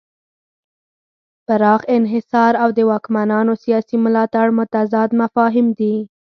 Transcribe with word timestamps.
پراخ 1.47 1.81
انحصار 1.97 2.53
او 2.63 2.69
د 2.77 2.79
واکمنانو 2.91 3.53
سیاسي 3.63 3.95
ملاتړ 4.05 4.45
متضاد 4.59 5.09
مفاهیم 5.21 5.67
دي. 5.79 5.95